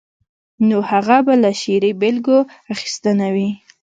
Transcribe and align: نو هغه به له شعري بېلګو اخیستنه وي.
نو 0.67 0.77
هغه 0.89 1.17
به 1.25 1.33
له 1.43 1.51
شعري 1.61 1.91
بېلګو 2.01 2.39
اخیستنه 2.73 3.27
وي. 3.35 3.49